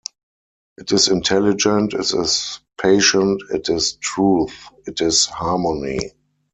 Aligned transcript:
It 0.79 0.91
is 0.93 1.09
intelligent, 1.09 1.93
it 1.93 2.11
is 2.11 2.59
patient, 2.81 3.43
it 3.51 3.69
is 3.69 3.97
truth, 3.97 4.55
it 4.87 4.99
is 4.99 5.27
harmony. 5.27 6.13